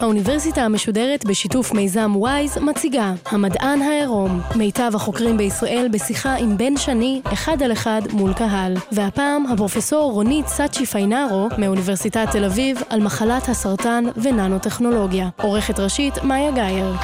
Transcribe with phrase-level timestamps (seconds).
[0.00, 7.22] האוניברסיטה המשודרת בשיתוף מיזם וויז מציגה המדען העירום, מיטב החוקרים בישראל בשיחה עם בן שני,
[7.32, 8.74] אחד על אחד מול קהל.
[8.92, 15.28] והפעם הפרופסור רונית סאצ'י פיינארו מאוניברסיטת תל אביב על מחלת הסרטן וננו-טכנולוגיה.
[15.42, 16.94] עורכת ראשית מאיה גאייר.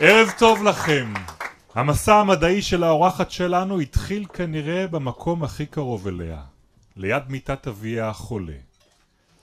[0.00, 1.12] ערב טוב לכם.
[1.74, 6.38] המסע המדעי של האורחת שלנו התחיל כנראה במקום הכי קרוב אליה,
[6.96, 8.67] ליד מיטת אביה החולה.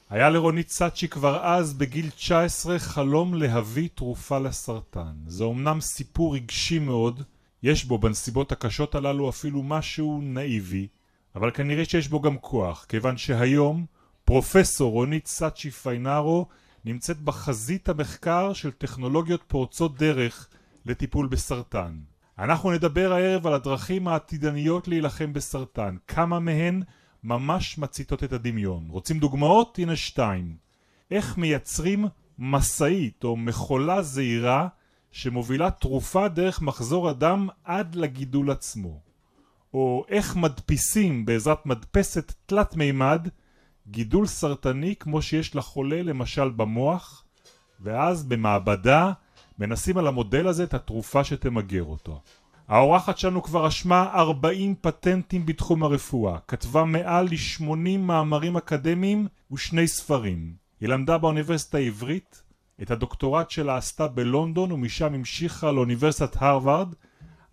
[0.10, 5.14] היה לרונית סאצ'י כבר אז בגיל 19 חלום להביא תרופה לסרטן.
[5.28, 7.24] זה אומנם סיפור רגשי מאוד,
[7.64, 10.88] יש בו בנסיבות הקשות הללו אפילו משהו נאיבי,
[11.36, 13.86] אבל כנראה שיש בו גם כוח, כיוון שהיום
[14.26, 16.48] פרופסור רונית סאצ'י פיינארו
[16.86, 20.48] נמצאת בחזית המחקר של טכנולוגיות פורצות דרך
[20.86, 22.00] לטיפול בסרטן.
[22.40, 26.82] אנחנו נדבר הערב על הדרכים העתידניות להילחם בסרטן, כמה מהן
[27.26, 28.86] ממש מציתות את הדמיון.
[28.90, 29.80] רוצים דוגמאות?
[29.80, 30.56] הנה שתיים.
[31.12, 32.06] איך מייצרים
[32.40, 34.68] משאית או מכולה זעירה
[35.12, 39.00] שמובילה תרופה דרך מחזור הדם עד לגידול עצמו.
[39.74, 43.28] או איך מדפיסים בעזרת מדפסת תלת מימד
[43.88, 47.24] גידול סרטני כמו שיש לחולה למשל במוח
[47.80, 49.12] ואז במעבדה
[49.60, 52.22] מנסים על המודל הזה את התרופה שתמגר אותו.
[52.68, 60.54] האורחת שלנו כבר רשמה 40 פטנטים בתחום הרפואה, כתבה מעל ל-80 מאמרים אקדמיים ושני ספרים.
[60.82, 62.44] היא למדה באוניברסיטה העברית,
[62.82, 66.94] את הדוקטורט שלה עשתה בלונדון ומשם המשיכה לאוניברסיטת הרווארד,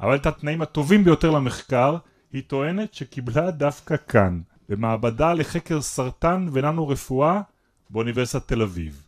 [0.00, 1.96] אבל את התנאים הטובים ביותר למחקר
[2.32, 7.40] היא טוענת שקיבלה דווקא כאן, במעבדה לחקר סרטן וננו רפואה
[7.90, 9.06] באוניברסיטת תל אביב.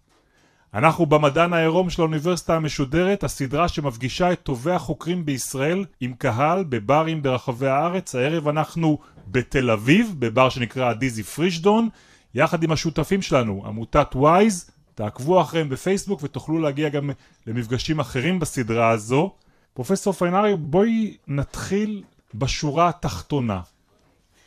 [0.75, 7.23] אנחנו במדען העירום של האוניברסיטה המשודרת, הסדרה שמפגישה את טובי החוקרים בישראל עם קהל בברים
[7.23, 8.15] ברחבי הארץ.
[8.15, 11.89] הערב אנחנו בתל אביב, בבר שנקרא דיזי פרישדון,
[12.35, 14.71] יחד עם השותפים שלנו, עמותת וויז.
[14.95, 17.11] תעקבו אחריהם בפייסבוק ותוכלו להגיע גם
[17.47, 19.33] למפגשים אחרים בסדרה הזו.
[19.75, 22.03] פרופסור פיינארי, בואי נתחיל
[22.35, 23.61] בשורה התחתונה.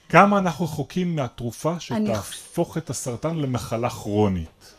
[0.09, 2.83] כמה אנחנו רחוקים מהתרופה שתהפוך אני...
[2.83, 4.76] את הסרטן למחלה כרונית?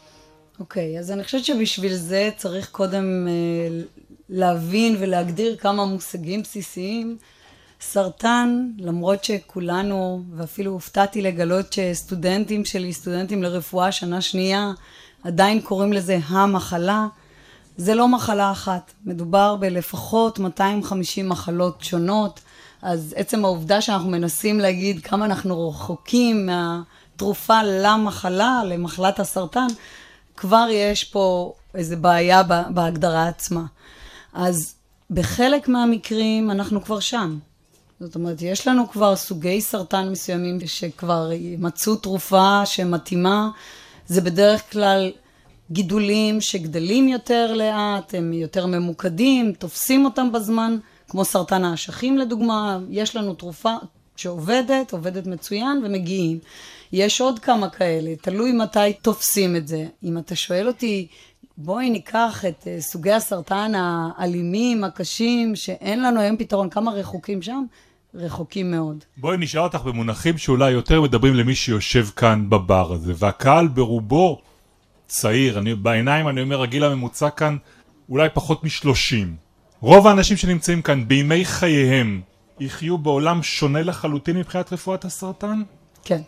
[0.61, 3.81] אוקיי, okay, אז אני חושבת שבשביל זה צריך קודם אה,
[4.29, 7.17] להבין ולהגדיר כמה מושגים בסיסיים.
[7.81, 14.73] סרטן, למרות שכולנו, ואפילו הופתעתי לגלות שסטודנטים שלי, סטודנטים לרפואה שנה שנייה,
[15.25, 17.07] עדיין קוראים לזה המחלה,
[17.77, 18.93] זה לא מחלה אחת.
[19.05, 22.41] מדובר בלפחות 250 מחלות שונות,
[22.83, 29.67] אז עצם העובדה שאנחנו מנסים להגיד כמה אנחנו רחוקים מהתרופה למחלה, למחלת הסרטן,
[30.39, 33.65] כבר יש פה איזו בעיה בהגדרה עצמה.
[34.33, 34.75] אז
[35.11, 37.39] בחלק מהמקרים אנחנו כבר שם.
[38.01, 43.51] זאת אומרת, יש לנו כבר סוגי סרטן מסוימים שכבר מצאו תרופה שמתאימה.
[44.07, 45.11] זה בדרך כלל
[45.71, 50.79] גידולים שגדלים יותר לאט, הם יותר ממוקדים, תופסים אותם בזמן,
[51.09, 53.75] כמו סרטן האשכים לדוגמה, יש לנו תרופה
[54.17, 56.39] שעובדת, עובדת מצוין ומגיעים.
[56.93, 59.87] יש עוד כמה כאלה, תלוי מתי תופסים את זה.
[60.05, 61.07] אם אתה שואל אותי,
[61.57, 67.65] בואי ניקח את uh, סוגי הסרטן האלימים, הקשים, שאין לנו היום פתרון, כמה רחוקים שם?
[68.15, 69.05] רחוקים מאוד.
[69.17, 74.41] בואי נשאל אותך במונחים שאולי יותר מדברים למי שיושב כאן בבר הזה, והקהל ברובו
[75.07, 77.57] צעיר, אני, בעיניים אני אומר הגיל הממוצע כאן
[78.09, 79.37] אולי פחות משלושים.
[79.81, 82.21] רוב האנשים שנמצאים כאן בימי חייהם
[82.61, 85.63] יחיו בעולם שונה לחלוטין מבחינת רפואת הסרטן?
[86.05, 86.21] כן.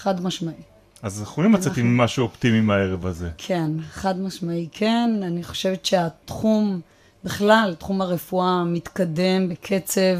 [0.00, 0.54] חד משמעי.
[1.02, 3.30] אז אנחנו יכולים לצאת עם משהו אופטימי מהערב הזה.
[3.38, 5.10] כן, חד משמעי כן.
[5.22, 6.80] אני חושבת שהתחום,
[7.24, 10.18] בכלל, תחום הרפואה מתקדם בקצב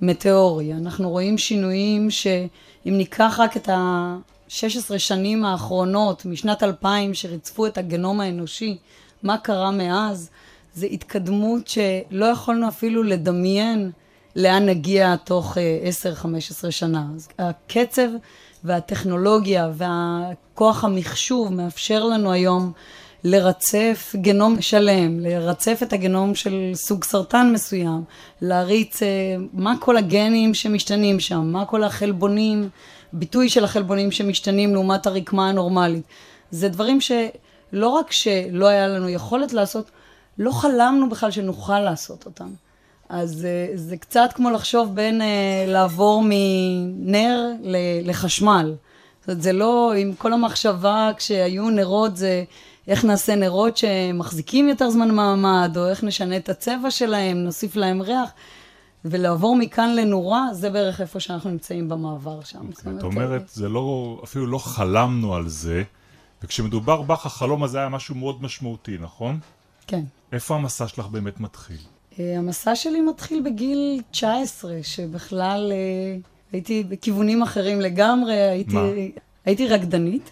[0.00, 0.72] מטאורי.
[0.72, 8.20] אנחנו רואים שינויים שאם ניקח רק את ה-16 שנים האחרונות, משנת 2000, שריצפו את הגנום
[8.20, 8.78] האנושי,
[9.22, 10.30] מה קרה מאז?
[10.74, 13.90] זו התקדמות שלא יכולנו אפילו לדמיין
[14.36, 15.56] לאן נגיע תוך
[16.22, 16.24] 10-15
[16.64, 17.06] אה, שנה.
[17.16, 18.08] אז הקצב
[18.64, 22.72] והטכנולוגיה והכוח המחשוב מאפשר לנו היום
[23.24, 28.04] לרצף גנום שלם, לרצף את הגנום של סוג סרטן מסוים,
[28.42, 29.08] להריץ אה,
[29.52, 32.68] מה כל הגנים שמשתנים שם, מה כל החלבונים,
[33.12, 36.02] ביטוי של החלבונים שמשתנים לעומת הרקמה הנורמלית.
[36.50, 39.90] זה דברים שלא רק שלא היה לנו יכולת לעשות,
[40.38, 42.48] לא חלמנו בכלל שנוכל לעשות אותם.
[43.08, 47.52] אז אה, זה קצת כמו לחשוב בין אה, לעבור מנר
[48.04, 48.74] לחשמל.
[49.20, 52.44] זאת אומרת, זה לא, עם כל המחשבה כשהיו נרות זה
[52.88, 58.02] איך נעשה נרות שמחזיקים יותר זמן מעמד, או איך נשנה את הצבע שלהם, נוסיף להם
[58.02, 58.30] ריח.
[59.04, 62.70] ולעבור מכאן לנורה, זה בערך איפה שאנחנו נמצאים במעבר שם.
[62.98, 65.82] את אומרת, זה לא, אפילו לא חלמנו על זה,
[66.42, 69.38] וכשמדובר בך, החלום הזה היה משהו מאוד משמעותי, נכון?
[69.86, 70.04] כן.
[70.32, 71.78] איפה המסע שלך באמת מתחיל?
[72.20, 76.16] אה, המסע שלי מתחיל בגיל 19, שבכלל אה,
[76.52, 78.88] הייתי בכיוונים אחרים לגמרי, הייתי, מה?
[79.44, 80.30] הייתי רקדנית,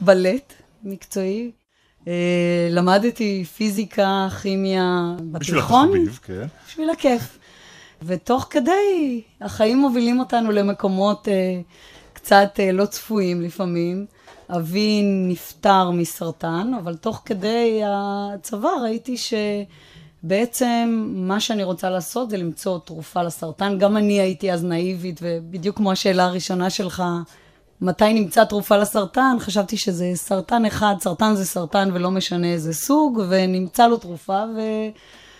[0.00, 0.52] בלט
[0.84, 1.50] מקצועי.
[2.08, 5.88] אה, למדתי פיזיקה, כימיה בשביל בתיכון.
[5.88, 6.46] התחביב, כן.
[6.66, 7.38] בשביל הכיף.
[8.02, 11.60] ותוך כדי, החיים מובילים אותנו למקומות אה,
[12.12, 14.06] קצת אה, לא צפויים לפעמים.
[14.56, 19.16] אבי נפטר מסרטן, אבל תוך כדי הצבא ראיתי
[20.26, 23.78] שבעצם מה שאני רוצה לעשות זה למצוא תרופה לסרטן.
[23.78, 27.02] גם אני הייתי אז נאיבית, ובדיוק כמו השאלה הראשונה שלך,
[27.80, 33.20] מתי נמצא תרופה לסרטן, חשבתי שזה סרטן אחד, סרטן זה סרטן ולא משנה איזה סוג,
[33.28, 34.44] ונמצא לו תרופה,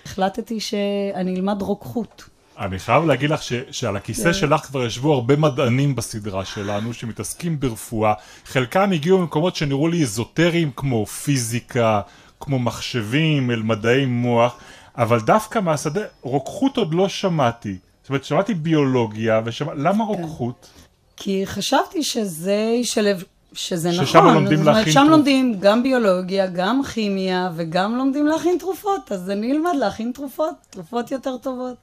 [0.06, 2.24] והחלטתי שאני אלמד רוקחות.
[2.58, 7.60] אני חייב להגיד לך ש, שעל הכיסא שלך כבר ישבו הרבה מדענים בסדרה שלנו שמתעסקים
[7.60, 8.12] ברפואה.
[8.44, 12.00] חלקם הגיעו ממקומות שנראו לי אזוטריים כמו פיזיקה,
[12.46, 14.58] כמו מחשבים, אל מדעי מוח,
[14.96, 17.76] אבל דווקא מהשדה, רוקחות עוד לא שמעתי.
[18.02, 19.74] זאת אומרת, שמעתי ביולוגיה, ושמע...
[19.74, 20.68] למה רוקחות?
[21.16, 23.22] כי חשבתי שזה ישלב,
[23.52, 24.34] שזה ששם נכון.
[24.34, 29.12] לומדים זאת אומרת, להכין שם תרופ- לומדים גם ביולוגיה, גם כימיה, וגם לומדים להכין תרופות,
[29.12, 31.76] אז אני אלמד להכין תרופות, תרופות יותר טובות.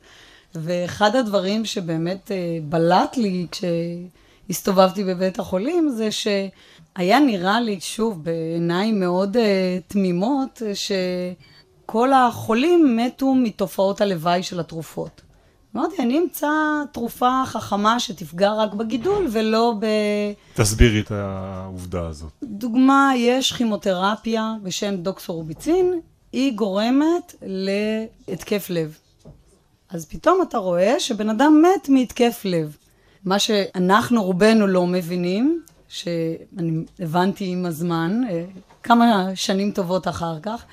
[0.55, 6.11] ואחד הדברים שבאמת אה, בלט לי כשהסתובבתי בבית החולים, זה
[6.97, 10.71] שהיה נראה לי, שוב, בעיניים מאוד אה, תמימות, אה,
[11.85, 15.21] שכל החולים מתו מתופעות הלוואי של התרופות.
[15.75, 16.49] אמרתי, אני אמצא
[16.91, 19.85] תרופה חכמה שתפגע רק בגידול ולא ב...
[20.53, 22.31] תסבירי את העובדה הזאת.
[22.43, 25.99] דוגמה, יש כימותרפיה בשם דוקסורוביצין,
[26.31, 28.97] היא גורמת להתקף לב.
[29.89, 32.77] אז פתאום אתה רואה שבן אדם מת מהתקף לב.
[33.25, 35.61] מה שאנחנו רובנו לא מבינים,
[35.93, 38.45] שאני הבנתי עם הזמן, אה,
[38.83, 40.65] כמה שנים טובות אחר כך,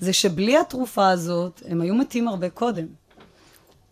[0.00, 2.86] זה שבלי התרופה הזאת הם היו מתים הרבה קודם.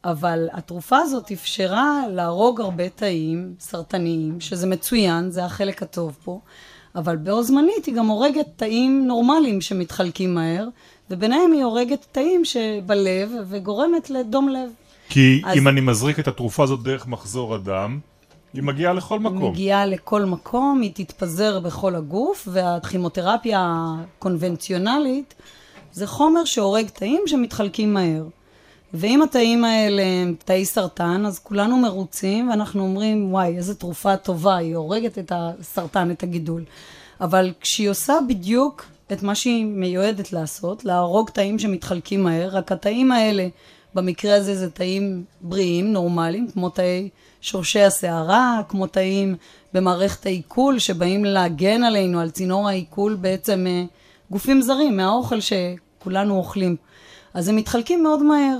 [0.04, 6.40] אבל התרופה הזאת אפשרה להרוג הרבה תאים סרטניים, שזה מצוין, זה החלק הטוב פה,
[6.94, 10.68] אבל בו זמנית היא גם הורגת תאים נורמליים שמתחלקים מהר,
[11.10, 14.70] וביניהם היא הורגת תאים שבלב וגורמת לדום לב.
[15.08, 17.98] כי אז- אם אני מזריק את התרופה הזאת דרך מחזור הדם,
[18.54, 19.50] היא מגיעה לכל היא מקום.
[19.50, 23.76] מגיעה לכל מקום, היא תתפזר בכל הגוף, והכימותרפיה
[24.18, 25.34] הקונבנציונלית
[25.92, 28.24] זה חומר שהורג תאים שמתחלקים מהר.
[28.94, 34.56] ואם התאים האלה הם תאי סרטן, אז כולנו מרוצים, ואנחנו אומרים, וואי, איזה תרופה טובה,
[34.56, 36.64] היא הורגת את הסרטן, את הגידול.
[37.20, 43.12] אבל כשהיא עושה בדיוק את מה שהיא מיועדת לעשות, להרוג תאים שמתחלקים מהר, רק התאים
[43.12, 43.48] האלה,
[43.94, 47.08] במקרה הזה זה תאים בריאים, נורמליים, כמו תאי
[47.42, 49.36] שורשי הסערה, כמו תאים
[49.74, 53.84] במערכת העיכול, שבאים להגן עלינו, על צינור העיכול, בעצם אה,
[54.30, 56.76] גופים זרים, מהאוכל שכולנו אוכלים.
[57.34, 58.58] אז הם מתחלקים מאוד מהר.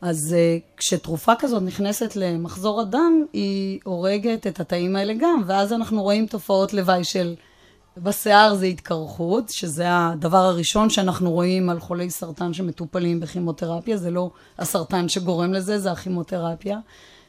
[0.00, 6.02] אז uh, כשתרופה כזאת נכנסת למחזור הדם, היא הורגת את התאים האלה גם, ואז אנחנו
[6.02, 7.34] רואים תופעות לוואי של...
[8.02, 14.30] בשיער זה התקרחות, שזה הדבר הראשון שאנחנו רואים על חולי סרטן שמטופלים בכימותרפיה, זה לא
[14.58, 16.78] הסרטן שגורם לזה, זה הכימותרפיה.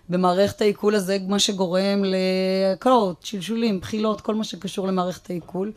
[0.09, 5.71] במערכת העיכול הזה, מה שגורם לקלות, שלשולים, בחילות, כל מה שקשור למערכת העיכול.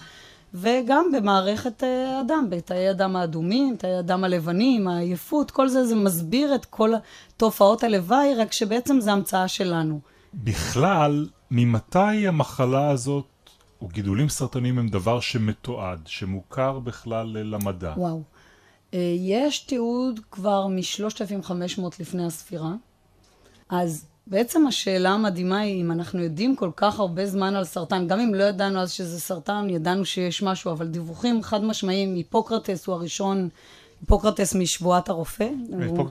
[0.55, 6.55] וגם במערכת אה, הדם, בתאי הדם האדומים, תאי הדם הלבנים, העייפות, כל זה, זה מסביר
[6.55, 6.93] את כל
[7.37, 10.01] תופעות הלוואי, רק שבעצם זה המצאה שלנו.
[10.35, 13.27] בכלל, ממתי המחלה הזאת,
[13.81, 17.95] או גידולים סרטניים הם דבר שמתועד, שמוכר בכלל למדע?
[17.97, 18.23] וואו.
[18.95, 22.73] אה, יש תיעוד כבר מ-3500 לפני הספירה.
[23.69, 28.21] אז בעצם השאלה המדהימה היא, אם אנחנו יודעים כל כך הרבה זמן על סרטן, גם
[28.21, 32.95] אם לא ידענו אז שזה סרטן, ידענו שיש משהו, אבל דיווחים חד משמעיים, היפוקרטס הוא
[32.95, 33.49] הראשון,
[34.01, 35.49] היפוקרטס משבועת הרופא.
[35.87, 36.09] הוא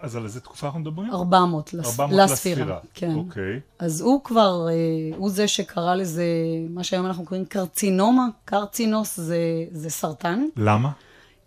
[0.00, 1.10] אז על איזה תקופה אנחנו מדברים?
[1.12, 2.60] 400, לס- 400 לספירה.
[2.60, 2.78] לספירה.
[2.94, 3.14] כן.
[3.14, 3.60] אוקיי.
[3.78, 4.74] אז הוא כבר, אה,
[5.16, 6.24] הוא זה שקרא לזה,
[6.70, 9.38] מה שהיום אנחנו קוראים קרצינומה, קרצינוס זה,
[9.72, 10.44] זה סרטן.
[10.56, 10.90] למה?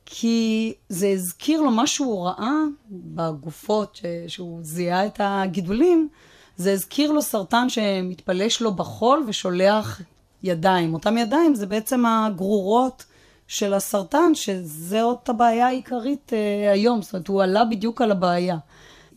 [0.05, 2.53] כי זה הזכיר לו מה שהוא ראה
[2.91, 4.05] בגופות, ש...
[4.27, 6.09] שהוא זיהה את הגידולים,
[6.57, 10.01] זה הזכיר לו סרטן שמתפלש לו בחול ושולח
[10.43, 10.93] ידיים.
[10.93, 13.05] אותם ידיים זה בעצם הגרורות
[13.47, 18.57] של הסרטן, שזאת הבעיה העיקרית אה, היום, זאת אומרת, הוא עלה בדיוק על הבעיה.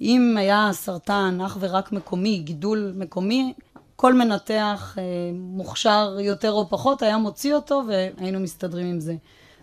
[0.01, 3.53] אם היה סרטן אך ורק מקומי, גידול מקומי,
[3.97, 5.03] כל מנתח אה,
[5.35, 9.15] מוכשר יותר או פחות היה מוציא אותו והיינו מסתדרים עם זה.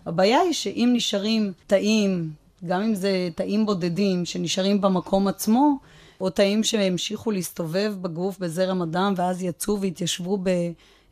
[0.05, 2.31] הבעיה היא שאם נשארים תאים,
[2.65, 5.77] גם אם זה תאים בודדים שנשארים במקום עצמו,
[6.22, 10.43] או תאים שהמשיכו להסתובב בגוף בזרם הדם ואז יצאו והתיישבו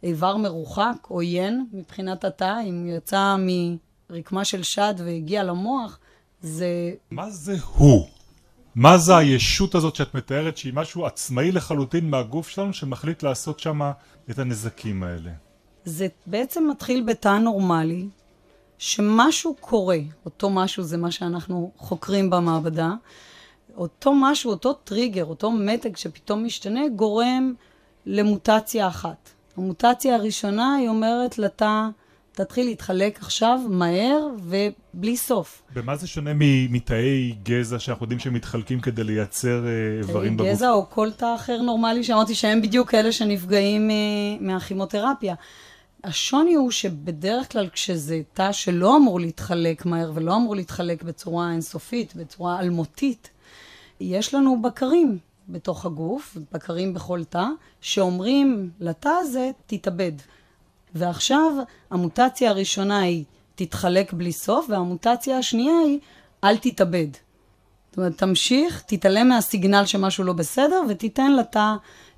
[0.03, 3.36] באיבר מרוחק, עוין מבחינת התא, אם יצא
[4.10, 6.00] מרקמה של שד והגיע למוח,
[6.41, 6.93] זה...
[7.12, 8.07] מה זה הוא?
[8.75, 13.81] מה זה הישות הזאת שאת מתארת שהיא משהו עצמאי לחלוטין מהגוף שלנו שמחליט לעשות שם
[14.29, 15.31] את הנזקים האלה?
[15.86, 18.07] זה בעצם מתחיל בתא נורמלי,
[18.81, 22.93] שמשהו קורה, אותו משהו זה מה שאנחנו חוקרים במעבדה,
[23.77, 27.53] אותו משהו, אותו טריגר, אותו מתג שפתאום משתנה, גורם
[28.05, 29.29] למוטציה אחת.
[29.57, 31.88] המוטציה הראשונה היא אומרת לתא
[32.31, 35.61] תתחיל להתחלק עכשיו מהר ובלי סוף.
[35.73, 36.31] במה זה שונה
[36.69, 40.47] מתאי גזע שאנחנו יודעים שהם מתחלקים כדי לייצר אה, איברים בגוף?
[40.47, 43.95] תאי גזע או כל תא אחר נורמלי שאמרתי שהם בדיוק אלה שנפגעים אה,
[44.39, 45.35] מהכימותרפיה.
[46.03, 52.15] השוני הוא שבדרך כלל כשזה תא שלא אמור להתחלק מהר ולא אמור להתחלק בצורה אינסופית,
[52.15, 53.29] בצורה אלמותית,
[54.00, 55.17] יש לנו בקרים
[55.50, 57.46] בתוך הגוף, בקרים בכל תא,
[57.81, 60.12] שאומרים לתא הזה, תתאבד.
[60.96, 61.51] ועכשיו
[61.89, 63.24] המוטציה הראשונה היא
[63.55, 66.00] תתחלק בלי סוף, והמוטציה השנייה היא
[66.43, 67.08] אל תתאבד.
[67.89, 71.74] זאת אומרת, תמשיך, תתעלם מהסיגנל שמשהו לא בסדר, ותיתן לתא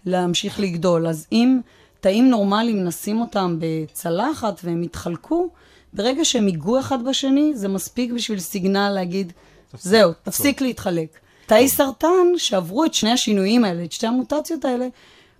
[0.06, 1.08] להמשיך לגדול.
[1.08, 1.60] אז אם
[2.04, 5.50] תאים נורמליים, נשים אותם בצלחת והם יתחלקו,
[5.94, 9.34] ברגע שהם ייגעו אחד בשני, זה מספיק בשביל סיגנל להגיד,
[9.72, 10.68] תפסיק, זהו, תפסיק טוב.
[10.68, 11.20] להתחלק.
[11.46, 14.88] תאי סרטן שעברו את שני השינויים האלה, את שתי המוטציות האלה,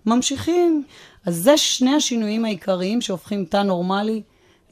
[0.06, 0.84] ממשיכים.
[1.26, 4.22] אז זה שני השינויים העיקריים שהופכים תא נורמלי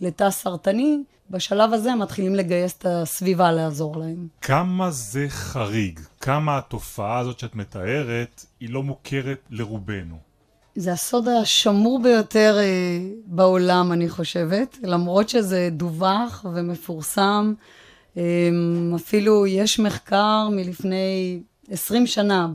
[0.01, 0.99] לתא סרטני.
[1.31, 4.27] בשלב הזה הם מתחילים לגייס את הסביבה לעזור להם.
[4.43, 6.01] כמה זה חריג?
[6.21, 10.32] כמה התופעה הזאת שאת מתארת היא לא מוכרת לרובנו?
[10.75, 12.65] זה הסוד השמור ביותר אה,
[13.27, 17.55] בעולם, אני חושבת, למרות שזה דווח ומפורסם.
[18.17, 18.23] אה,
[18.97, 22.49] אפילו יש מחקר מלפני 20 שנה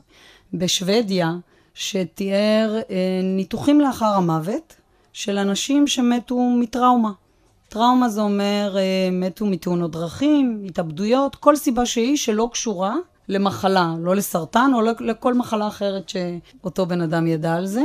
[0.54, 1.32] בשוודיה,
[1.74, 4.76] שתיאר אה, ניתוחים לאחר המוות
[5.12, 7.12] של אנשים שמתו מטראומה.
[7.68, 8.76] טראומה זה אומר
[9.12, 12.96] מתו מתאונות דרכים, התאבדויות, כל סיבה שהיא שלא קשורה
[13.28, 17.82] למחלה, לא לסרטן או לכל מחלה אחרת שאותו בן אדם ידע על זה.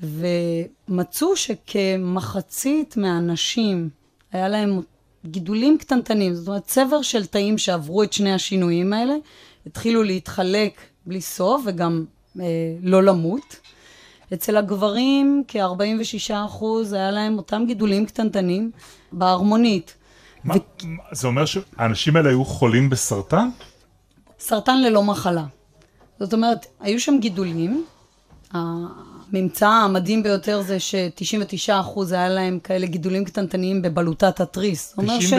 [0.00, 3.88] ומצאו שכמחצית מהאנשים
[4.32, 4.80] היה להם
[5.26, 9.14] גידולים קטנטנים, זאת אומרת צבר של תאים שעברו את שני השינויים האלה,
[9.66, 12.04] התחילו להתחלק בלי סוף וגם
[12.40, 12.44] אה,
[12.82, 13.56] לא למות.
[14.32, 18.70] אצל הגברים כ-46% היה להם אותם גידולים קטנטנים
[19.12, 19.94] בהרמונית.
[20.44, 20.58] מה, ו...
[21.12, 23.48] זה אומר שהאנשים האלה היו חולים בסרטן?
[24.42, 25.44] סרטן ללא מחלה.
[26.20, 27.84] זאת אומרת, היו שם גידולים,
[28.52, 34.94] הממצא המדהים ביותר זה ש-99% היה להם כאלה גידולים קטנטניים בבלוטת התריס.
[34.98, 35.32] 99% ש...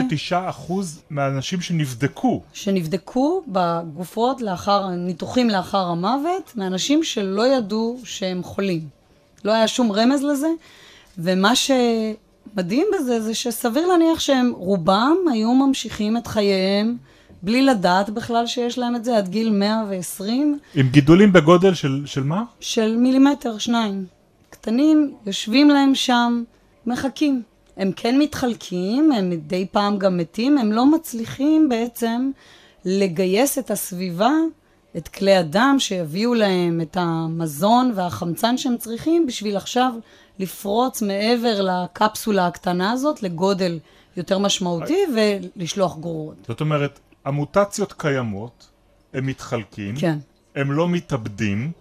[1.10, 2.42] מהאנשים שנבדקו.
[2.54, 8.88] שנבדקו בגופות לאחר, ניתוחים לאחר המוות, מאנשים שלא ידעו שהם חולים.
[9.46, 10.50] לא היה שום רמז לזה,
[11.18, 16.98] ומה שמדהים בזה זה שסביר להניח שהם רובם היו ממשיכים את חייהם.
[17.44, 20.60] בלי לדעת בכלל שיש להם את זה, עד גיל 120.
[20.76, 22.44] עם גידולים בגודל של, של מה?
[22.60, 24.06] של מילימטר, שניים.
[24.50, 26.44] קטנים, יושבים להם שם,
[26.86, 27.42] מחכים.
[27.78, 32.32] הם כן מתחלקים, הם מדי פעם גם מתים, הם לא מצליחים בעצם
[32.86, 34.32] לגייס את הסביבה,
[34.98, 39.94] את כלי הדם שיביאו להם את המזון והחמצן שהם צריכים בשביל עכשיו
[40.40, 43.80] לפרוץ מעבר לקפסולה הקטנה הזאת לגודל
[44.18, 46.36] יותר משמעותי ולשלוח גרורות.
[46.48, 48.70] זאת אומרת, המוטציות קיימות,
[49.14, 50.18] הם מתחלקים, כן.
[50.56, 51.72] הם לא מתאבדים,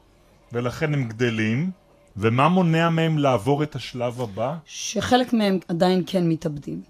[0.52, 1.70] ולכן הם גדלים,
[2.16, 4.56] ומה מונע מהם לעבור את השלב הבא?
[4.66, 6.82] שחלק מהם עדיין כן מתאבדים.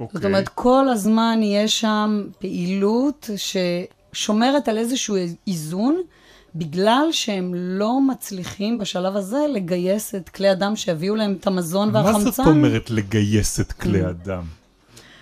[0.00, 0.20] אוקיי.
[0.20, 5.16] זאת אומרת, כל הזמן יש שם פעילות ששומרת על איזשהו
[5.46, 6.02] איזון,
[6.54, 12.24] בגלל שהם לא מצליחים בשלב הזה לגייס את כלי הדם שיביאו להם את המזון והחמצן.
[12.24, 14.08] מה זאת אומרת לגייס את כלי mm.
[14.08, 14.44] הדם?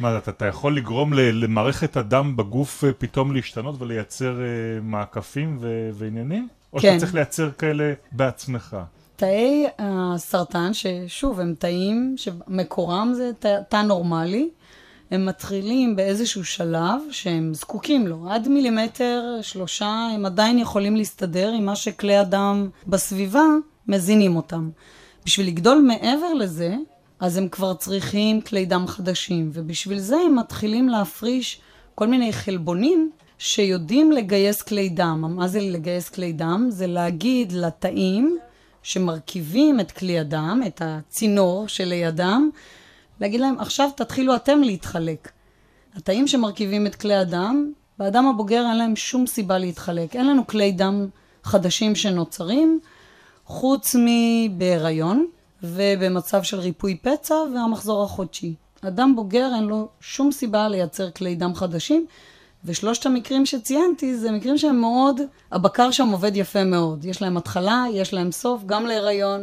[0.00, 4.46] מה, אתה, אתה יכול לגרום למערכת הדם בגוף אה, פתאום להשתנות ולייצר אה,
[4.82, 6.48] מעקפים ו, ועניינים?
[6.72, 6.88] או כן.
[6.88, 8.76] שאתה צריך לייצר כאלה בעצמך?
[9.16, 14.48] תאי הסרטן, ששוב, הם תאים שמקורם זה תא, תא נורמלי,
[15.10, 18.26] הם מתחילים באיזשהו שלב שהם זקוקים לו.
[18.30, 23.44] עד מילימטר, שלושה, הם עדיין יכולים להסתדר עם מה שכלי הדם בסביבה
[23.88, 24.70] מזינים אותם.
[25.26, 26.74] בשביל לגדול מעבר לזה,
[27.22, 31.60] אז הם כבר צריכים כלי דם חדשים, ובשביל זה הם מתחילים להפריש
[31.94, 35.34] כל מיני חלבונים שיודעים לגייס כלי דם.
[35.36, 36.66] מה זה לגייס כלי דם?
[36.70, 38.38] זה להגיד לתאים
[38.82, 42.50] שמרכיבים את כלי הדם, את הצינור שלידם,
[43.20, 45.30] להגיד להם, עכשיו תתחילו אתם להתחלק.
[45.94, 50.16] התאים שמרכיבים את כלי הדם, באדם הבוגר אין להם שום סיבה להתחלק.
[50.16, 51.06] אין לנו כלי דם
[51.44, 52.80] חדשים שנוצרים,
[53.44, 55.26] חוץ מבהיריון
[55.62, 58.54] ובמצב של ריפוי פצע והמחזור החודשי.
[58.82, 62.06] אדם בוגר אין לו שום סיבה לייצר כלי דם חדשים,
[62.64, 65.20] ושלושת המקרים שציינתי זה מקרים שהם מאוד,
[65.52, 67.04] הבקר שם עובד יפה מאוד.
[67.04, 69.40] יש להם התחלה, יש להם סוף, גם להיריון,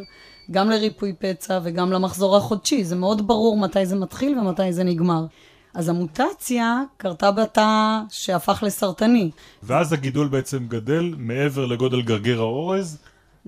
[0.52, 2.84] גם לריפוי פצע וגם למחזור החודשי.
[2.84, 5.26] זה מאוד ברור מתי זה מתחיל ומתי זה נגמר.
[5.74, 9.32] אז המוטציה קרתה בתא שהפך לסרטני.
[9.64, 12.98] ואז הגידול בעצם גדל מעבר לגודל גרגיר האורז.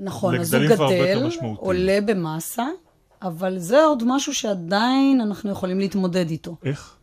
[0.02, 2.68] נכון, אז הוא גדל, עולה במסה,
[3.22, 6.56] אבל זה עוד משהו שעדיין אנחנו יכולים להתמודד איתו.
[6.66, 6.96] איך?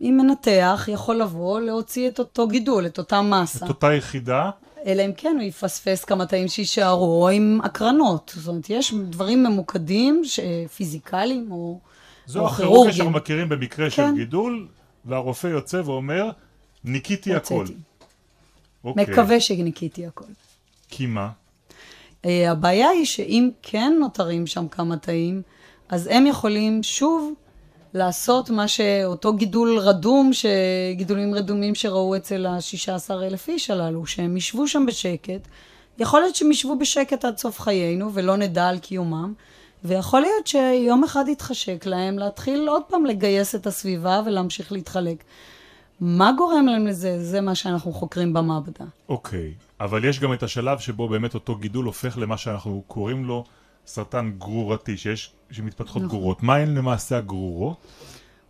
[0.00, 3.64] אם מנתח יכול לבוא להוציא את אותו גידול, את אותה מסה.
[3.64, 4.50] את אותה יחידה?
[4.86, 8.32] אלא אם כן הוא יפספס כמה תאים שיישארו, או עם הקרנות.
[8.36, 10.22] זאת אומרת, יש דברים ממוקדים,
[10.76, 11.80] פיזיקליים או,
[12.26, 14.10] זו הכירורגיה שאנחנו מכירים במקרה כן.
[14.10, 14.68] של גידול,
[15.04, 16.30] והרופא יוצא ואומר,
[16.84, 17.66] ניקיתי הכל.
[18.84, 19.04] אוקיי.
[19.04, 20.24] מקווה שניקיתי הכל.
[20.88, 21.30] כי מה?
[22.26, 25.42] Uh, הבעיה היא שאם כן נותרים שם כמה תאים,
[25.88, 27.32] אז הם יכולים שוב
[27.94, 30.30] לעשות מה שאותו גידול רדום,
[30.92, 35.48] גידולים רדומים שראו אצל ה-16 אלף איש הללו, שהם ישבו שם בשקט.
[35.98, 39.32] יכול להיות שהם ישבו בשקט עד סוף חיינו ולא נדע על קיומם,
[39.84, 45.24] ויכול להיות שיום אחד יתחשק להם להתחיל עוד פעם לגייס את הסביבה ולהמשיך להתחלק.
[46.00, 47.24] מה גורם להם לזה?
[47.24, 48.84] זה מה שאנחנו חוקרים במעבדה.
[49.08, 49.65] אוקיי, okay.
[49.80, 53.44] אבל יש גם את השלב שבו באמת אותו גידול הופך למה שאנחנו קוראים לו
[53.86, 56.08] סרטן גרורתי, שיש, שמתפתחות נכון.
[56.08, 56.42] גרורות.
[56.42, 57.76] מה הן למעשה הגרורות?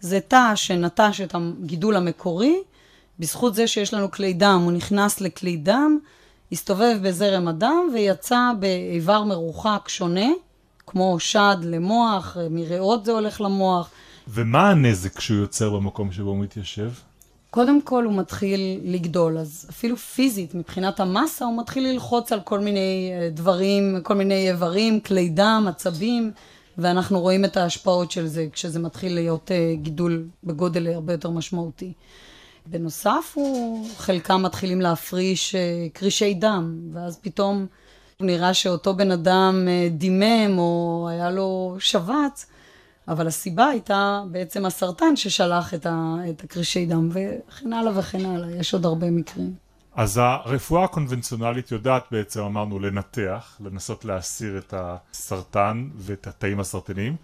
[0.00, 2.56] זה תא שנטש את הגידול המקורי,
[3.18, 5.98] בזכות זה שיש לנו כלי דם, הוא נכנס לכלי דם,
[6.52, 10.26] הסתובב בזרם הדם ויצא באיבר מרוחק שונה,
[10.86, 13.90] כמו שד למוח, מריאות זה הולך למוח.
[14.28, 16.90] ומה הנזק שהוא יוצר במקום שבו הוא מתיישב?
[17.50, 22.60] קודם כל הוא מתחיל לגדול, אז אפילו פיזית, מבחינת המסה, הוא מתחיל ללחוץ על כל
[22.60, 26.30] מיני אה, דברים, כל מיני איברים, כלי דם, עצבים,
[26.78, 31.92] ואנחנו רואים את ההשפעות של זה כשזה מתחיל להיות אה, גידול בגודל הרבה יותר משמעותי.
[32.66, 37.66] בנוסף, הוא, חלקם מתחילים להפריש אה, קרישי דם, ואז פתאום
[38.20, 42.46] נראה שאותו בן אדם דימם או היה לו שבץ,
[43.08, 48.50] אבל הסיבה הייתה בעצם הסרטן ששלח את, ה, את הקרישי דם, וכן הלאה וכן הלאה,
[48.50, 49.54] יש עוד הרבה מקרים.
[49.94, 57.16] אז הרפואה הקונבנציונלית יודעת בעצם, אמרנו, לנתח, לנסות להסיר את הסרטן ואת התאים הסרטניים,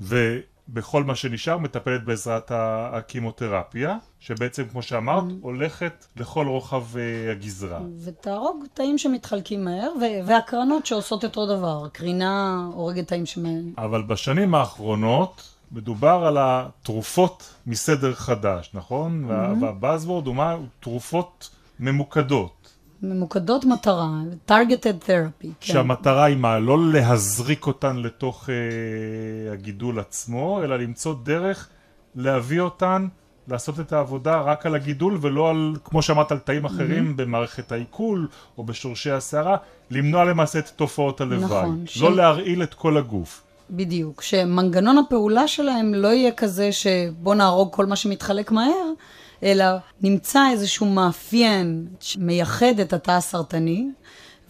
[0.00, 0.38] ו...
[0.68, 5.32] בכל מה שנשאר מטפלת בעזרת הקימותרפיה, שבעצם כמו שאמרת mm.
[5.40, 6.98] הולכת לכל רוחב uh,
[7.32, 7.80] הגזרה.
[8.04, 9.90] ותהרוג תאים שמתחלקים מהר,
[10.26, 13.72] והקרנות שעושות אותו דבר, קרינה הורגת תאים שמהם.
[13.78, 19.24] אבל בשנים האחרונות מדובר על התרופות מסדר חדש, נכון?
[19.24, 19.62] Mm-hmm.
[19.62, 20.56] והבאזוורד הוא מה?
[20.80, 21.50] תרופות
[21.80, 22.55] ממוקדות.
[23.02, 24.10] ממוקדות מטרה,
[24.48, 25.48] targeted therapy.
[25.60, 25.72] כן.
[25.72, 26.58] שהמטרה היא מה?
[26.58, 31.68] לא להזריק אותן לתוך אה, הגידול עצמו, אלא למצוא דרך
[32.14, 33.06] להביא אותן,
[33.48, 37.16] לעשות את העבודה רק על הגידול ולא על, כמו שאמרת, על תאים אחרים mm-hmm.
[37.16, 38.28] במערכת העיכול
[38.58, 39.56] או בשורשי הסערה,
[39.90, 41.44] למנוע למעשה את תופעות הלוואי.
[41.44, 41.84] נכון.
[42.00, 42.16] לא ש...
[42.16, 43.42] להרעיל את כל הגוף.
[43.70, 48.92] בדיוק, שמנגנון הפעולה שלהם לא יהיה כזה שבוא נהרוג כל מה שמתחלק מהר,
[49.42, 49.64] אלא
[50.00, 53.86] נמצא איזשהו מאפיין שמייחד את התא הסרטני,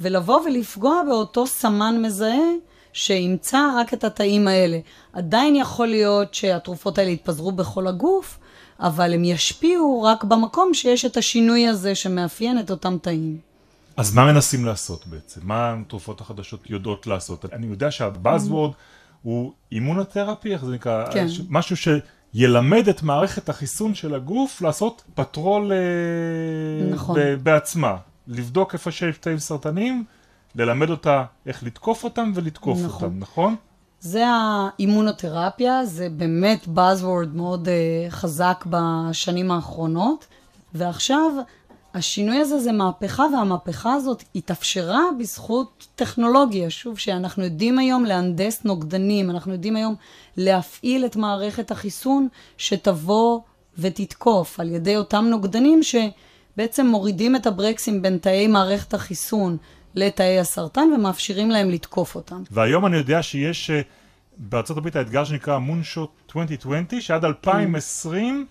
[0.01, 2.53] ולבוא ולפגוע באותו סמן מזהה
[2.92, 4.79] שימצא רק את התאים האלה.
[5.12, 8.38] עדיין יכול להיות שהתרופות האלה יתפזרו בכל הגוף,
[8.81, 13.38] אבל הם ישפיעו רק במקום שיש את השינוי הזה שמאפיין את אותם תאים.
[13.96, 15.40] אז מה מנסים לעשות בעצם?
[15.44, 17.44] מה התרופות החדשות יודעות לעשות?
[17.53, 18.70] אני יודע שהבאזוורד
[19.22, 21.12] הוא אימונותרפי, איך זה נקרא?
[21.12, 21.27] כן.
[21.49, 21.88] משהו ש...
[22.38, 27.18] ילמד את מערכת החיסון של הגוף לעשות פטרול אה, נכון.
[27.42, 27.96] בעצמה.
[28.29, 30.05] לבדוק איפה שיש תאים סרטניים,
[30.55, 33.05] ללמד אותה איך לתקוף אותם ולתקוף נכון.
[33.05, 33.55] אותם, נכון?
[34.01, 40.27] זה האימונותרפיה, זה באמת Buzzword מאוד uh, חזק בשנים האחרונות,
[40.75, 41.33] ועכשיו
[41.96, 46.70] השינוי הזה זה מהפכה, והמהפכה הזאת התאפשרה בזכות טכנולוגיה.
[46.70, 49.94] שוב, שאנחנו יודעים היום להנדס נוגדנים, אנחנו יודעים היום
[50.37, 52.28] להפעיל את מערכת החיסון
[52.59, 53.40] שתבוא
[53.78, 59.56] ותתקוף על ידי אותם נוגדנים שבעצם מורידים את הברקסים בין תאי מערכת החיסון
[59.94, 62.42] לתאי הסרטן ומאפשרים להם לתקוף אותם.
[62.50, 63.70] והיום אני יודע שיש...
[64.38, 68.46] בארצות הברית האתגר שנקרא מונשוט 2020, שעד 2020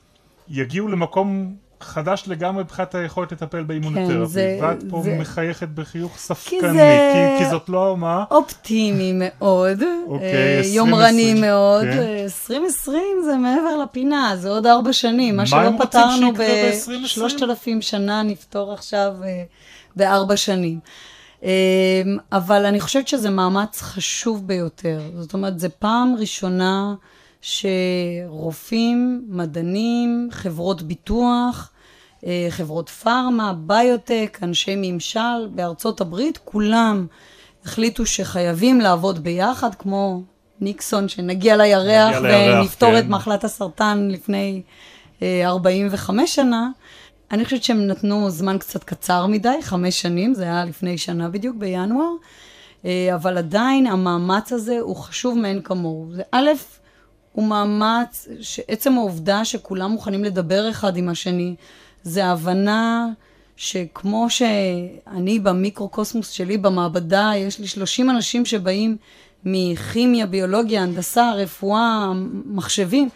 [0.49, 4.13] יגיעו למקום חדש לגמרי מבחינת היכולת לטפל באימונותרפי.
[4.19, 8.23] כן, זה- ואת פה זה- מחייכת בחיוך ספקני, זה- כי, כי זאת לא מה?
[8.31, 11.83] אופטימי מאוד, אוקיי, אה, 2020, יומרני מאוד.
[11.83, 11.99] כן.
[11.99, 15.37] אה, 2020 זה מעבר לפינה, זה עוד ארבע שנים.
[15.37, 17.03] מה שלא פתרנו שיקרה ב-2020?
[17.03, 19.43] בשלושת אלפים שנה, נפתור עכשיו אה,
[19.95, 20.79] בארבע שנים.
[21.43, 21.49] אה,
[22.31, 24.99] אבל אני חושבת שזה מאמץ חשוב ביותר.
[25.19, 26.93] זאת אומרת, זו פעם ראשונה
[27.45, 31.71] שרופאים, מדענים, חברות ביטוח,
[32.25, 37.07] אה, חברות פארמה, ביוטק, אנשי ממשל בארצות הברית, כולם
[37.65, 40.21] החליטו שחייבים לעבוד ביחד, כמו
[40.61, 42.99] ניקסון, שנגיע לירח ונפתור כן.
[42.99, 44.61] את מחלת הסרטן לפני
[45.21, 46.69] אה, 45 שנה.
[47.31, 51.55] אני חושבת שהם נתנו זמן קצת קצר מדי, חמש שנים, זה היה לפני שנה בדיוק,
[51.55, 52.11] בינואר,
[52.85, 56.07] אה, אבל עדיין המאמץ הזה הוא חשוב מאין כמוהו.
[56.11, 56.49] זה א',
[57.35, 61.55] הוא מאמץ, שעצם העובדה שכולם מוכנים לדבר אחד עם השני,
[62.03, 63.07] זה הבנה
[63.57, 68.97] שכמו שאני במיקרוקוסמוס שלי במעבדה, יש לי 30 אנשים שבאים
[69.45, 72.11] מכימיה, ביולוגיה, הנדסה, רפואה,
[72.45, 73.09] מחשבים.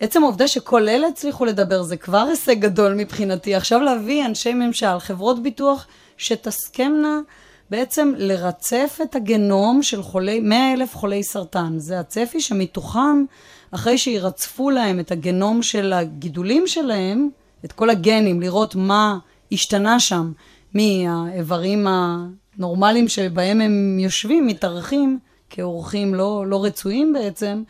[0.00, 3.54] עצם העובדה שכל אלה הצליחו לדבר זה כבר הישג גדול מבחינתי.
[3.54, 5.86] עכשיו להביא אנשי ממשל, חברות ביטוח,
[6.16, 7.20] שתסכמנה
[7.70, 11.74] בעצם לרצף את הגנום של חולי, 100 אלף חולי סרטן.
[11.78, 13.24] זה הצפי שמתוכם,
[13.70, 17.28] אחרי שירצפו להם את הגנום של הגידולים שלהם,
[17.64, 19.18] את כל הגנים, לראות מה
[19.52, 20.32] השתנה שם
[20.74, 25.18] מהאיברים הנורמליים שבהם הם יושבים, מתארחים
[25.50, 27.62] כאורחים לא, לא רצויים בעצם,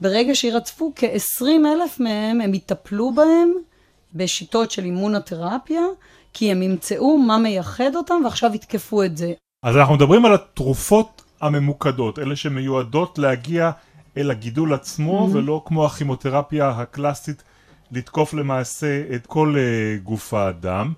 [0.00, 3.52] ברגע שירצפו כ-20 אלף מהם, הם יטפלו בהם
[4.14, 5.82] בשיטות של אימונותרפיה,
[6.34, 9.32] כי הם ימצאו מה מייחד אותם ועכשיו יתקפו את זה.
[9.62, 13.70] אז אנחנו מדברים על התרופות הממוקדות, אלה שמיועדות להגיע
[14.16, 15.36] אל הגידול עצמו, Mm-hmm.
[15.36, 17.42] ולא כמו הכימותרפיה הקלאסית,
[17.92, 20.92] לתקוף למעשה את כל uh, גוף האדם.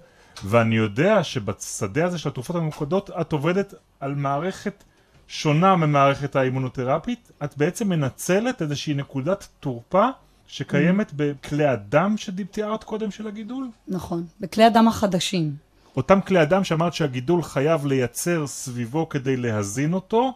[0.44, 4.84] ואני יודע שבשדה הזה של התרופות הממוקדות, את עובדת על מערכת
[5.28, 7.32] שונה ממערכת האימונותרפית.
[7.44, 10.06] את בעצם מנצלת איזושהי נקודת תורפה
[10.46, 13.68] שקיימת בכלי הדם שתיארת קודם של הגידול?
[13.88, 15.66] נכון, בכלי הדם החדשים.
[15.96, 20.32] אותם כלי אדם שאמרת שהגידול חייב לייצר סביבו כדי להזין אותו,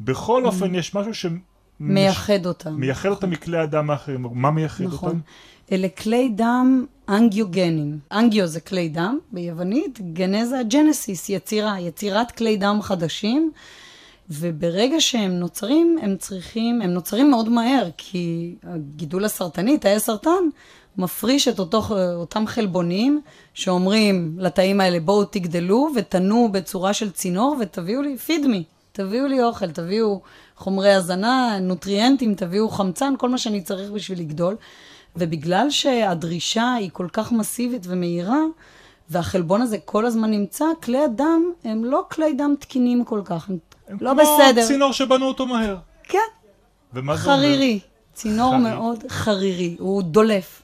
[0.00, 1.40] בכל אופן יש משהו שמייחד
[1.80, 2.80] מייחד אותם.
[3.06, 4.26] אותם מכלי הדם האחרים.
[4.32, 5.08] מה מייחד נכון.
[5.08, 5.20] אותם?
[5.72, 7.98] אלה כלי דם אנגיוגנים.
[8.12, 13.52] אנגיו זה כלי דם ביוונית, גנזה ג'נסיס, יצירה, יצירת כלי דם חדשים.
[14.30, 20.48] וברגע שהם נוצרים, הם צריכים, הם נוצרים מאוד מהר, כי הגידול הסרטני, תאי הסרטן,
[20.98, 21.82] מפריש את אותו,
[22.14, 23.20] אותם חלבונים
[23.54, 29.42] שאומרים לתאים האלה בואו תגדלו ותנו בצורה של צינור ותביאו לי, פיד מי, תביאו לי
[29.42, 30.20] אוכל, תביאו
[30.56, 34.56] חומרי הזנה, נוטריאנטים, תביאו חמצן, כל מה שאני צריך בשביל לגדול.
[35.16, 38.40] ובגלל שהדרישה היא כל כך מסיבית ומהירה,
[39.10, 43.58] והחלבון הזה כל הזמן נמצא, כלי הדם הם לא כלי דם תקינים כל כך, הם
[43.88, 44.66] הם לא כמו בסדר.
[44.66, 45.76] צינור שבנו אותו מהר.
[46.02, 46.18] כן,
[46.92, 47.36] ומה זה אומר?
[47.36, 47.80] חרירי.
[48.14, 48.70] צינור חרירי.
[48.70, 50.62] מאוד חרירי, הוא דולף.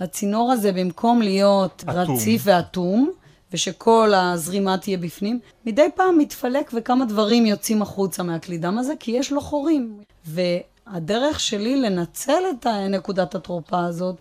[0.00, 2.16] הצינור הזה, במקום להיות אטום.
[2.16, 3.10] רציף ואטום,
[3.52, 9.10] ושכל הזרימה תהיה בפנים, מדי פעם מתפלק וכמה דברים יוצאים החוצה מהכלי דם הזה, כי
[9.10, 9.98] יש לו חורים.
[10.24, 14.16] והדרך שלי לנצל את נקודת התרופה הזאת,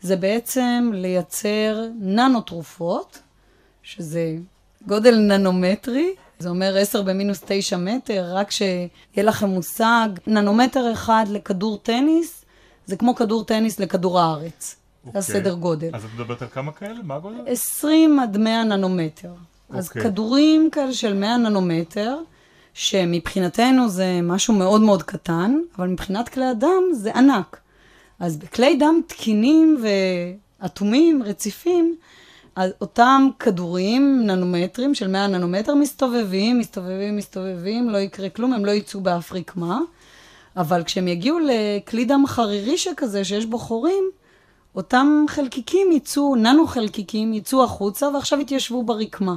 [0.00, 3.18] זה בעצם לייצר ננו תרופות,
[3.82, 4.36] שזה
[4.86, 11.78] גודל ננומטרי, זה אומר 10 במינוס 9 מטר, רק שיהיה לכם מושג, ננומטר אחד לכדור
[11.78, 12.44] טניס,
[12.86, 14.76] זה כמו כדור טניס לכדור הארץ.
[15.04, 15.18] זה אוקיי.
[15.18, 15.90] הסדר גודל.
[15.92, 16.98] אז את מדברת על כמה כאלה?
[17.02, 17.40] מה הגודל?
[17.46, 19.32] 20 עד 100 ננומטר.
[19.70, 20.02] אז אוקיי.
[20.02, 22.18] כדורים כאלה של 100 ננומטר,
[22.74, 27.60] שמבחינתנו זה משהו מאוד מאוד קטן, אבל מבחינת כלי הדם זה ענק.
[28.20, 29.84] אז בכלי דם תקינים
[30.60, 31.96] ואטומים, רציפים,
[32.58, 38.70] אז אותם כדורים, ננומטרים של 100 ננומטר, מסתובבים, מסתובבים, מסתובבים, לא יקרה כלום, הם לא
[38.70, 39.80] יצאו באף רקמה.
[40.56, 44.04] אבל כשהם יגיעו לכלי דם חרירי שכזה, שיש בו חורים,
[44.76, 49.36] אותם חלקיקים יצאו, ננו חלקיקים יצאו החוצה ועכשיו יתיישבו ברקמה.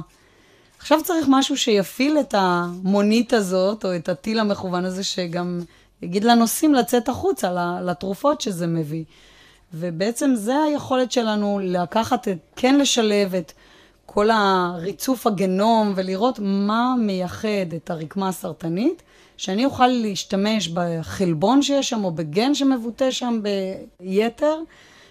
[0.78, 5.60] עכשיו צריך משהו שיפעיל את המונית הזאת, או את הטיל המכוון הזה, שגם
[6.02, 9.04] יגיד לנוסעים לצאת החוצה, לתרופות שזה מביא.
[9.74, 13.52] ובעצם זה היכולת שלנו לקחת, כן לשלב את
[14.06, 19.02] כל הריצוף הגנום ולראות מה מייחד את הרקמה הסרטנית,
[19.36, 23.40] שאני אוכל להשתמש בחלבון שיש שם או בגן שמבוטא שם
[24.00, 24.58] ביתר,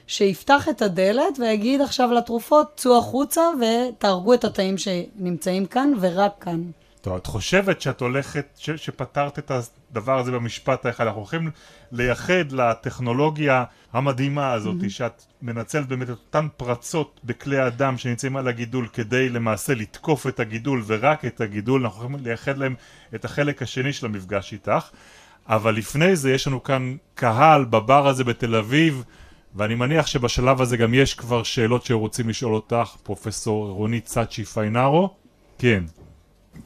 [0.07, 6.61] שיפתח את הדלת ויגיד עכשיו לתרופות, צאו החוצה ותהרגו את התאים שנמצאים כאן ורק כאן.
[7.01, 11.51] טוב, את חושבת שאת הולכת, ש, שפתרת את הדבר הזה במשפט האחד, אנחנו הולכים
[11.91, 14.89] לייחד לטכנולוגיה המדהימה הזאת, mm-hmm.
[14.89, 20.39] שאת מנצלת באמת את אותן פרצות בכלי הדם שנמצאים על הגידול כדי למעשה לתקוף את
[20.39, 22.75] הגידול ורק את הגידול, אנחנו הולכים לייחד להם
[23.15, 24.89] את החלק השני של המפגש איתך,
[25.47, 29.03] אבל לפני זה יש לנו כאן קהל בבר הזה בתל אביב,
[29.55, 35.15] ואני מניח שבשלב הזה גם יש כבר שאלות שרוצים לשאול אותך, פרופסור רונית צאצ'י פיינארו.
[35.57, 35.83] כן.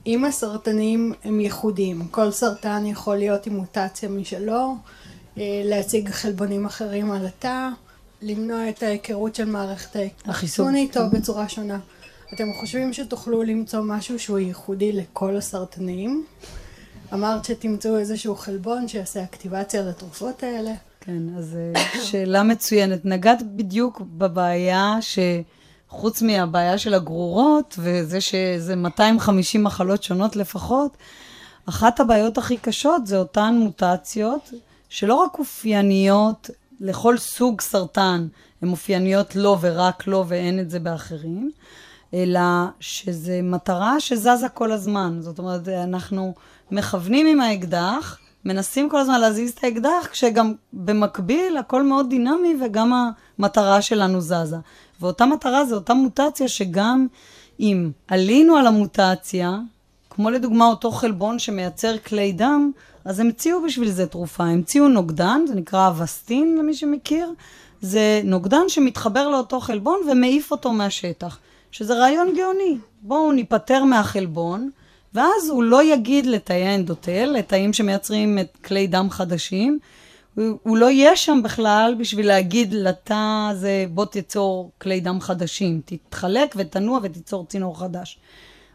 [0.08, 4.76] אם הסרטנים הם ייחודיים, כל סרטן יכול להיות עם מוטציה משלו,
[5.38, 7.70] אה, להציג חלבונים אחרים על התא,
[8.22, 11.80] למנוע את ההיכרות של מערכת החיסון איתו בצורה שונה.
[12.34, 16.26] אתם חושבים שתוכלו למצוא משהו שהוא ייחודי לכל הסרטנים?
[17.14, 20.72] אמרת שתמצאו איזשהו חלבון שיעשה אקטיבציה לתרופות האלה.
[21.02, 23.06] כן, אז אה, שאלה מצוינת.
[23.06, 25.20] נגעת בדיוק בבעיה ש...
[25.90, 30.98] חוץ מהבעיה של הגרורות, וזה שזה 250 מחלות שונות לפחות,
[31.70, 34.54] אחת הבעיות הכי קשות זה אותן מוטציות,
[34.90, 38.28] שלא רק אופייניות לכל סוג סרטן,
[38.62, 41.52] הן אופייניות לו ורק לו ואין את זה באחרים,
[42.14, 42.42] אלא
[42.80, 45.18] שזה מטרה שזזה כל הזמן.
[45.22, 46.34] זאת אומרת, אנחנו
[46.72, 53.12] מכוונים עם האקדח, מנסים כל הזמן להזיז את האקדח, כשגם במקביל הכל מאוד דינמי וגם
[53.40, 54.58] המטרה שלנו זזה.
[55.02, 57.08] ואותה מטרה זה אותה מוטציה שגם
[57.60, 59.58] אם עלינו על המוטציה,
[60.10, 62.72] כמו לדוגמה אותו חלבון שמייצר כלי דם,
[63.06, 64.44] אז המציאו בשביל זה תרופה.
[64.44, 67.32] המציאו נוגדן, זה נקרא אבסטין למי שמכיר,
[67.82, 71.40] זה נוגדן שמתחבר לאותו חלבון ומעיף אותו מהשטח,
[71.72, 72.78] שזה רעיון גאוני.
[73.02, 74.70] בואו ניפטר מהחלבון,
[75.14, 79.80] ואז הוא לא יגיד לתאי האנדוטל, לתאים שמייצרים את כלי דם חדשים,
[80.36, 85.82] הוא, הוא לא יהיה שם בכלל בשביל להגיד לתא הזה, בוא תיצור כלי דם חדשים,
[85.86, 88.20] תתחלק ותנוע ותיצור צינור חדש.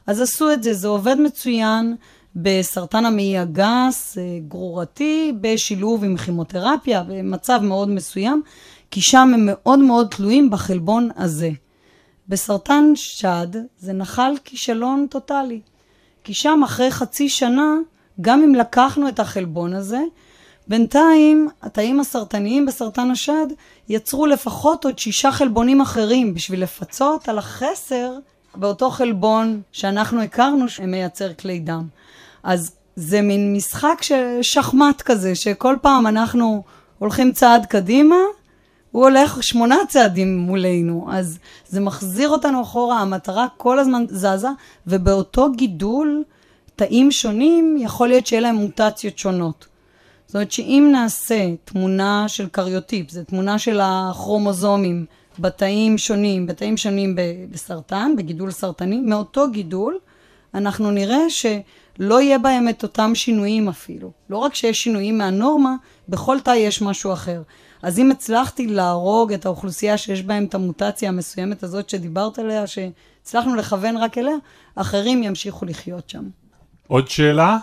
[0.07, 1.97] אז עשו את זה, זה עובד מצוין
[2.37, 8.43] בסרטן המעי הגס, אה, גרורתי, בשילוב עם כימותרפיה, במצב מאוד מסוים,
[8.91, 11.51] כי שם הם מאוד מאוד תלויים בחלבון הזה.
[12.29, 13.47] בסרטן שד
[13.79, 15.61] זה נחל כישלון טוטאלי.
[16.25, 17.75] כי שם אחרי חצי שנה,
[18.21, 20.01] גם אם לקחנו את החלבון הזה,
[20.71, 23.47] בינתיים התאים הסרטניים בסרטן השד
[23.89, 28.13] יצרו לפחות עוד שישה חלבונים אחרים בשביל לפצות על החסר
[28.55, 31.87] באותו חלבון שאנחנו הכרנו שמייצר כלי דם.
[32.43, 34.03] אז זה מין משחק
[34.43, 36.63] שחמט כזה, שכל פעם אנחנו
[36.99, 38.17] הולכים צעד קדימה,
[38.91, 44.49] הוא הולך שמונה צעדים מולנו, אז זה מחזיר אותנו אחורה, המטרה כל הזמן זזה,
[44.87, 46.25] ובאותו גידול,
[46.77, 49.70] תאים שונים, יכול להיות שיהיה להם מוטציות שונות.
[50.31, 55.07] זאת אומרת שאם נעשה תמונה של קריוטיפ, זו תמונה של הכרומוזומים
[55.39, 57.17] בתאים שונים, בתאים שונים
[57.51, 59.99] בסרטן, בגידול סרטני, מאותו גידול,
[60.55, 64.11] אנחנו נראה שלא יהיה בהם את אותם שינויים אפילו.
[64.31, 65.75] לא רק שיש שינויים מהנורמה,
[66.09, 67.43] בכל תא יש משהו אחר.
[67.83, 73.55] אז אם הצלחתי להרוג את האוכלוסייה שיש בהם את המוטציה המסוימת הזאת שדיברת עליה, שהצלחנו
[73.55, 74.37] לכוון רק אליה,
[74.75, 76.25] אחרים ימשיכו לחיות שם.
[76.87, 77.59] עוד שאלה?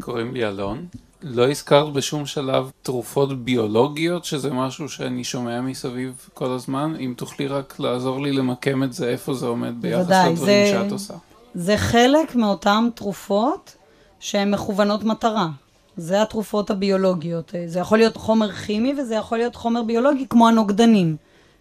[0.00, 0.86] קוראים לי אלון.
[1.22, 6.94] לא הזכרת בשום שלב תרופות ביולוגיות, שזה משהו שאני שומע מסביב כל הזמן.
[7.00, 10.92] אם תוכלי רק לעזור לי למקם את זה, איפה זה עומד ביחס לדברים זה, שאת
[10.92, 11.14] עושה.
[11.54, 13.76] זה חלק מאותן תרופות
[14.20, 15.48] שהן מכוונות מטרה.
[15.96, 17.54] זה התרופות הביולוגיות.
[17.66, 21.16] זה יכול להיות חומר כימי וזה יכול להיות חומר ביולוגי כמו הנוגדנים.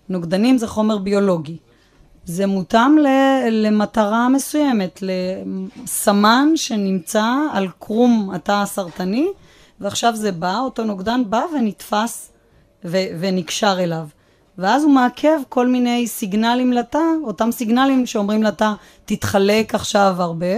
[0.10, 1.58] נוגדנים זה חומר ביולוגי.
[2.26, 2.98] זה מותאם
[3.52, 9.28] למטרה מסוימת, לסמן שנמצא על קרום התא הסרטני,
[9.82, 12.32] ועכשיו זה בא, אותו נוגדן בא ונתפס
[12.86, 14.08] ו- ונקשר אליו.
[14.58, 18.74] ואז הוא מעכב כל מיני סיגנלים לתא, אותם סיגנלים שאומרים לתא,
[19.06, 20.56] תתחלק עכשיו הרבה,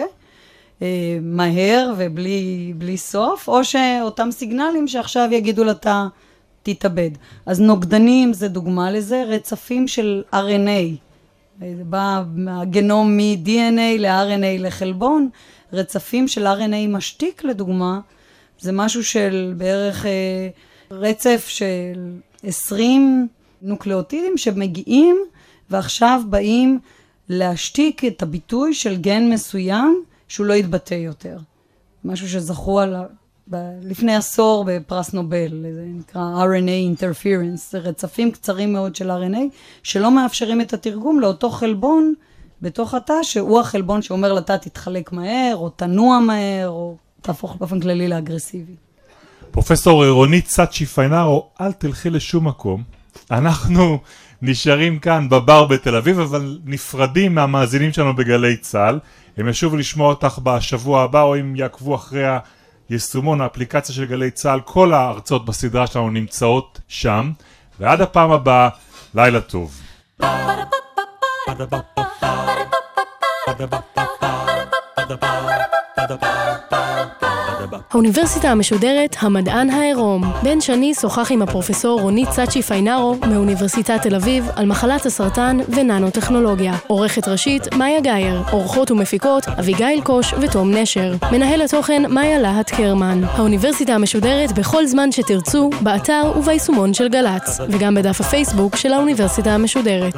[0.82, 6.06] אה, מהר ובלי סוף, או שאותם סיגנלים שעכשיו יגידו לתא,
[6.64, 7.10] תתאבד.
[7.46, 10.96] אז נוגדנים זה דוגמה לזה, רצפים של RNA.
[11.60, 15.30] זה בא מהגנום מ-DNA ל-RNA לחלבון,
[15.74, 18.00] רצפים של RNA משתיק לדוגמה,
[18.64, 20.50] זה משהו של בערך אה,
[20.92, 22.12] רצף של
[22.44, 23.28] 20
[23.62, 25.18] נוקלאוטידים שמגיעים
[25.70, 26.80] ועכשיו באים
[27.30, 31.38] להשתיק את הביטוי של גן מסוים שהוא לא יתבטא יותר.
[32.06, 32.96] משהו שזכו על,
[33.50, 39.40] ב, לפני עשור בפרס נובל, זה נקרא RNA interference, זה רצפים קצרים מאוד של RNA
[39.84, 42.14] שלא מאפשרים את התרגום לאותו חלבון
[42.62, 48.08] בתוך התא, שהוא החלבון שאומר לתא תתחלק מהר, או תנוע מהר, או תהפוך באופן כללי
[48.08, 48.76] לאגרסיבי.
[49.52, 52.84] פרופסור רונית סאצ'י פיינארו, אל תלכי לשום מקום.
[53.32, 54.00] אנחנו
[54.42, 59.00] נשארים כאן בבר בתל אביב, אבל נפרדים מהמאזינים שלנו בגלי צה"ל.
[59.38, 62.24] הם ישובו לשמוע אותך בשבוע הבא, או אם יעקבו אחרי
[62.90, 67.32] היישומון, האפליקציה של גלי צה"ל, כל ההרצאות בסדרה שלנו נמצאות שם.
[67.80, 68.70] ועד הפעם הבאה,
[69.16, 69.82] לילה טוב.
[77.92, 80.24] האוניברסיטה המשודרת, המדען העירום.
[80.44, 86.74] בן שני שוחח עם הפרופסור רונית סאצ'י פיינארו מאוניברסיטת תל אביב על מחלת הסרטן וננו-טכנולוגיה.
[86.88, 88.42] עורכת ראשית, מאיה גאייר.
[88.52, 91.14] עורכות ומפיקות, אביגיל קוש ותום נשר.
[91.32, 93.22] מנהל התוכן, מאיה להט קרמן.
[93.24, 100.16] האוניברסיטה המשודרת בכל זמן שתרצו, באתר וביישומון של גל"צ, וגם בדף הפייסבוק של האוניברסיטה המשודרת.